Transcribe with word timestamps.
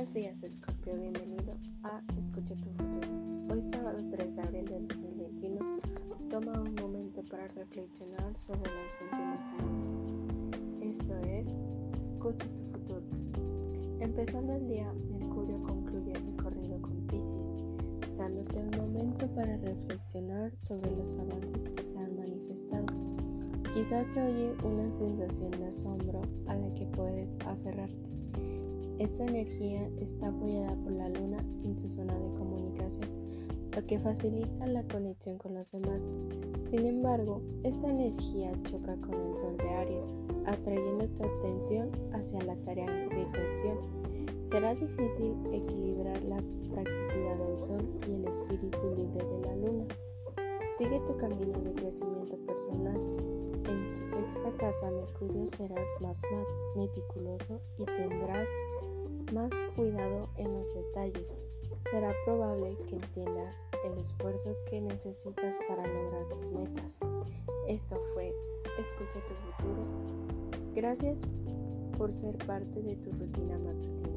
Buenos 0.00 0.14
días, 0.14 0.42
Escorpio. 0.42 0.94
Bienvenido 0.96 1.58
a 1.82 2.00
Escucha 2.16 2.54
tu 2.56 2.70
futuro. 2.70 3.52
Hoy, 3.52 3.62
sábado 3.70 3.98
3 4.10 4.34
de 4.34 4.42
abril 4.42 4.64
de 4.64 4.80
2021, 4.80 5.80
toma 6.30 6.52
un 6.58 6.74
momento 6.76 7.22
para 7.30 7.46
reflexionar 7.48 8.34
sobre 8.34 8.62
las 8.62 9.02
últimas 9.02 9.42
semanas. 9.42 9.98
Esto 10.80 11.18
es 11.28 11.48
Escucha 12.00 12.46
tu 12.46 12.78
futuro. 12.78 13.02
Empezando 14.00 14.54
el 14.54 14.68
día, 14.68 14.90
Mercurio 15.10 15.62
concluye 15.64 16.12
el 16.12 16.34
recorrido 16.34 16.80
con 16.80 16.96
Pisces, 17.06 18.16
dándote 18.16 18.58
un 18.58 18.70
momento 18.70 19.28
para 19.34 19.54
reflexionar 19.58 20.50
sobre 20.56 20.96
los 20.96 21.14
avances 21.18 21.74
que 21.76 21.82
se 21.82 21.98
han 21.98 22.16
manifestado. 22.16 22.86
Quizás 23.74 24.10
se 24.14 24.22
oye 24.22 24.54
una 24.64 24.90
sensación 24.94 25.50
de 25.50 25.66
asombro 25.66 26.22
esta 29.00 29.24
energía 29.24 29.90
está 29.98 30.28
apoyada 30.28 30.76
por 30.76 30.92
la 30.92 31.08
luna 31.08 31.38
en 31.64 31.74
tu 31.74 31.88
zona 31.88 32.14
de 32.16 32.38
comunicación 32.38 33.08
lo 33.74 33.86
que 33.86 33.98
facilita 33.98 34.66
la 34.66 34.82
conexión 34.84 35.38
con 35.38 35.54
los 35.54 35.70
demás. 35.70 36.02
Sin 36.70 36.86
embargo, 36.86 37.40
esta 37.62 37.88
energía 37.88 38.52
choca 38.64 38.96
con 38.96 39.14
el 39.14 39.36
Sol 39.38 39.56
de 39.56 39.68
Aries, 39.70 40.14
atrayendo 40.46 41.08
tu 41.08 41.24
atención 41.24 41.90
hacia 42.12 42.42
la 42.42 42.56
tarea 42.56 42.86
de 42.86 43.26
cuestión. 43.30 43.78
Será 44.46 44.74
difícil 44.74 45.34
equilibrar 45.52 46.20
la 46.24 46.42
practicidad 46.72 47.36
del 47.38 47.60
Sol 47.60 47.88
y 48.08 48.14
el 48.14 48.24
espíritu 48.26 48.94
libre 48.96 49.24
de 49.24 49.40
la 49.46 49.56
Luna. 49.56 49.84
Sigue 50.76 51.00
tu 51.00 51.16
camino 51.18 51.58
de 51.60 51.72
crecimiento 51.74 52.36
personal. 52.46 52.96
En 53.68 53.94
tu 53.94 54.04
sexta 54.04 54.50
casa, 54.56 54.90
Mercurio, 54.90 55.46
serás 55.46 55.86
más 56.00 56.18
meticuloso 56.74 57.60
y 57.78 57.84
tendrás 57.84 58.48
más 59.32 59.50
cuidado 59.76 60.28
en 60.36 60.52
los 60.52 60.74
detalles 60.74 61.30
será 61.90 62.12
probable 62.24 62.76
que 62.88 62.96
entiendas 62.96 63.62
el 63.84 63.98
esfuerzo 63.98 64.54
que 64.68 64.80
necesitas 64.80 65.58
para 65.68 65.86
lograr 65.86 66.28
tus 66.28 66.52
metas. 66.52 66.98
Esto 67.66 68.00
fue 68.14 68.32
Escucha 68.78 69.20
tu 69.26 69.34
futuro. 69.34 70.72
Gracias 70.74 71.20
por 71.98 72.12
ser 72.12 72.36
parte 72.46 72.82
de 72.82 72.96
tu 72.96 73.10
rutina 73.12 73.58
matutina. 73.58 74.09